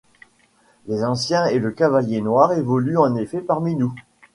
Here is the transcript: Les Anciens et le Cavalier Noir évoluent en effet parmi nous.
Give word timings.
Les 0.87 1.03
Anciens 1.03 1.45
et 1.45 1.59
le 1.59 1.69
Cavalier 1.69 2.21
Noir 2.21 2.53
évoluent 2.53 2.97
en 2.97 3.15
effet 3.17 3.39
parmi 3.39 3.75
nous. 3.75 3.93